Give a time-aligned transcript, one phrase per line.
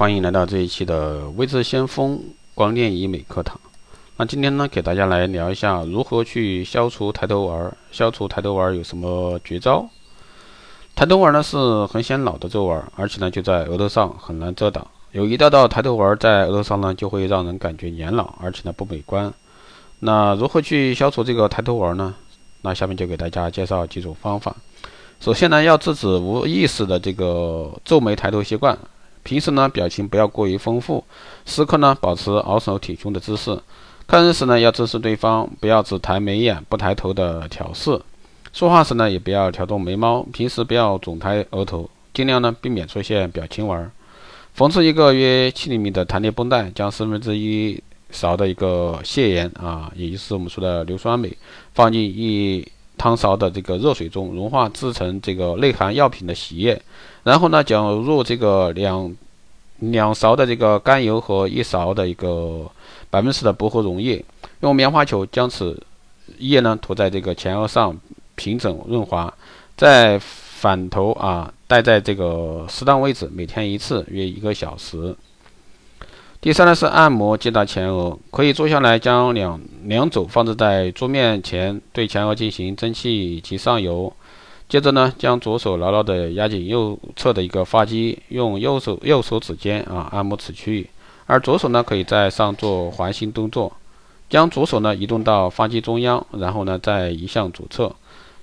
[0.00, 2.18] 欢迎来到这一期的微智先锋
[2.54, 3.60] 光电医美课堂。
[4.16, 7.76] 那今天呢，给大家来聊一下如何去消除抬头纹儿。
[7.92, 9.86] 消除抬头纹儿有什么绝招？
[10.94, 14.86] 抬头纹儿呢是很显老的皱纹，而且呢就在额头上，很难遮挡。
[15.12, 19.30] 有一道道抬头纹儿在额头上呢，就会让人感觉年老，而且呢不美观。
[19.98, 22.14] 那如何去消除这个抬头纹儿呢？
[22.62, 24.56] 那下面就给大家介绍几种方法。
[25.20, 28.78] 首先呢，要制止无意识的这个皱眉抬头习惯。
[29.30, 31.04] 平时呢，表情不要过于丰富，
[31.46, 33.56] 时刻呢保持昂首挺胸的姿势。
[34.08, 37.96] 看人时呢，要正视对方，不要只抬眉眼不抬头的挑视。
[38.52, 40.20] 说话时呢，也不要挑动眉毛。
[40.32, 43.88] 平时不要总抬额头，尽量呢避免出现表情纹。
[44.54, 51.38] 缝制一个约七厘米的弹力绷带，将四分之一勺的一个泻盐啊，也就是我们说的硫酸镁，
[51.72, 52.66] 放进一。
[53.00, 56.78] 汤勺的这个热水中融化，制成这个内含药品的洗液，
[57.22, 59.16] 然后呢，搅入这个两
[59.78, 62.70] 两勺的这个甘油和一勺的一个
[63.08, 64.22] 百分之十的薄荷溶液，
[64.60, 65.82] 用棉花球将此
[66.36, 67.98] 液呢涂在这个前额上，
[68.34, 69.32] 平整润滑，
[69.78, 75.16] 再反头啊戴在这个适当位置，每天一次，约一个小时。
[76.42, 84.12] 第三呢是按摩接打前额，可以坐下来，将两两肘放置在桌面前，对前额进行蒸汽及上油。
[84.68, 90.88] 接着呢，将左手牢牢地压紧右侧的一个发际，用右手右手指尖啊按摩此区域，
[91.26, 93.72] 而左手呢可以在上做环形动作，
[94.28, 97.92] 将左手呢移动到发际中央，然后呢再移向左侧，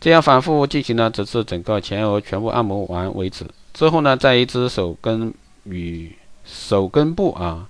[0.00, 3.44] 这样反复进行呢，直至整个前额全部按摩完为止。
[3.74, 7.66] 之后呢，在一只手跟与手根部啊。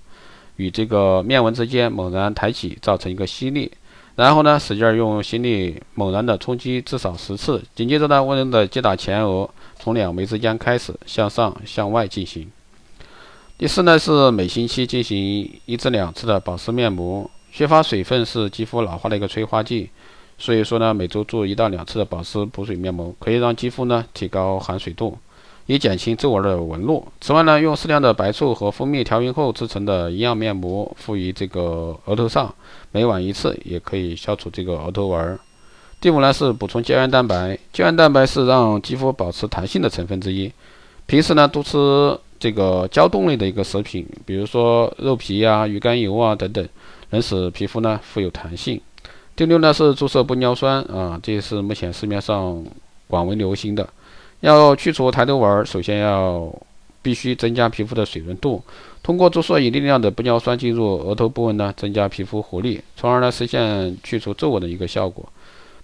[0.63, 3.69] 与这个面纹之间猛然抬起，造成一个吸力，
[4.15, 12.49] 然后呢，使劲用心力猛然的冲击至少十次，紧接着呢，温柔的击打前额，从两眉之间开始向上向外进行。
[13.57, 17.29] 第四呢，是每星期进行一至两次的保湿面膜。
[17.51, 19.89] 缺乏水分是肌肤老化的一个催化剂，
[20.37, 25.17] 所以说呢，每周做一到两次的保湿补水面膜，可以让肌肤呢提高含水度。
[25.65, 27.05] 以减轻皱纹的纹路。
[27.21, 32.53] 此外呢，用适量的白醋和蜂蜜调匀后制成的营养面膜敷于这个额头上，
[32.91, 35.39] 每晚一次，也可以消除这个额头纹。
[36.01, 40.51] 第五呢是补充胶原蛋白，胶原蛋白是让肌肤保持弹性的成分之一。
[41.05, 46.67] 平时呢多吃这个胶冻类的一个食品，比如说肉皮呀、鱼肝油啊等等，
[47.11, 48.81] 能使皮肤呢富有弹性。
[49.35, 52.61] 第六呢是注射玻尿酸啊，这也是目前市面上
[53.07, 53.87] 广为流行的。
[54.43, 56.53] 要去除抬头纹，首先要
[57.01, 58.61] 必须增加皮肤的水润度。
[59.01, 65.27] 通过注射以力量的玻尿酸进入额头部位呢，增加皮肤活力，从而呢实现去除皱纹的一个效果。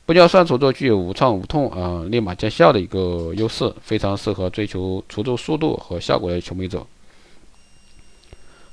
[0.05, 6.85] 玻尿酸除皱具有无创无痛啊，立马见效的一个优势，非常适合追求除皱速度和效果的求美者。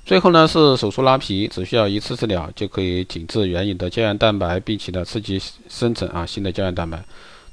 [0.04, 7.04] 最后呢是手术拉皮，只需要一次治疗就可以紧致原有的胶原蛋白，并且呢刺激生成啊新的胶原蛋白。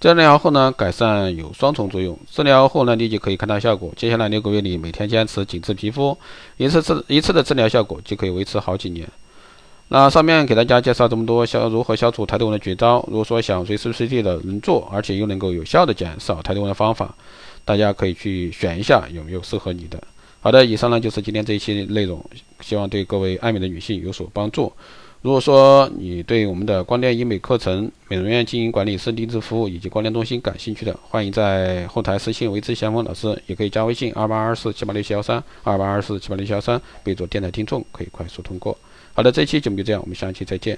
[0.04, 2.20] 治疗后呢，改善有双重作用。
[2.30, 3.90] 治疗后呢，立即可以看到效果。
[3.96, 6.18] 接下来六个月里，每天坚持紧致皮肤，
[6.58, 9.08] 一次治一次的治疗效果就可以维持好几年。
[9.88, 13.02] 那上面给大家介绍这么多消如何消除抬头纹的绝招。
[13.08, 17.16] 如果说想随时随地的能做，而且又能够有效的减少抬头纹的方法，
[17.64, 20.04] 大家可以去选一下有没有适合你的。
[20.42, 22.22] 好的，以上呢就是今天这一期内容，
[22.60, 24.74] 希望对各位爱美的女性有所帮助。
[25.24, 38.78] 如果说你对我们的光电医美课程、美容院经营管理、师定制服务以及光电中心感兴趣的，欢迎在后台私信维之先锋老师，也可以加微信二八二四七八六七幺三二八二四七八六七幺三，备注电台听众，可以快速通过。
[39.14, 40.78] 好的，这期节目就这样，我们下期再见。